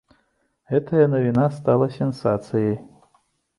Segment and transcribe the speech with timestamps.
[0.71, 2.75] Гэтая навіна стала сенсацыяй.